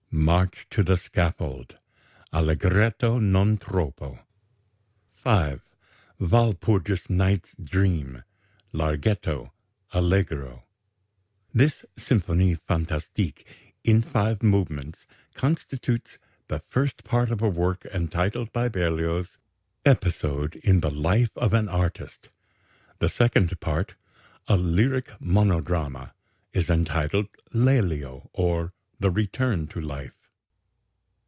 MARCH 0.13 0.67
TO 0.69 0.83
THE 0.83 0.97
SCAFFOLD 0.97 1.77
(Allegretto 2.33 3.17
non 3.17 3.57
troppo) 3.57 4.19
5. 5.23 5.61
WALPURGIS 6.19 7.09
NIGHT'S 7.09 7.55
DREAM 7.63 8.21
(Larghetto) 8.73 9.53
(Allegro) 9.93 10.65
This 11.53 11.85
Symphonie 11.97 12.55
fantastique, 12.57 13.45
in 13.85 14.01
five 14.01 14.43
movements, 14.43 15.07
constitutes 15.33 16.17
the 16.49 16.59
first 16.67 17.05
part 17.05 17.31
of 17.31 17.41
a 17.41 17.49
work 17.49 17.85
entitled 17.85 18.51
by 18.51 18.67
Berlioz 18.67 19.37
"Episode 19.85 20.57
in 20.57 20.81
the 20.81 20.91
Life 20.91 21.35
of 21.37 21.53
an 21.53 21.69
Artist." 21.69 22.27
The 22.99 23.09
second 23.09 23.57
part, 23.61 23.95
a 24.49 24.57
"lyric 24.57 25.07
monodrama," 25.21 26.11
is 26.51 26.69
entitled 26.69 27.29
"Lélio; 27.55 28.29
or, 28.33 28.73
The 28.99 29.09
Return 29.09 29.65
to 29.69 29.81
Life." 29.81 30.13